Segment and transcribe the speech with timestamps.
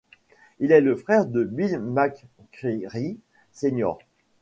[0.59, 3.19] Il est le frère de Bill McCreary
[3.53, 3.99] Senior.